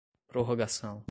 prorrogação 0.31 0.99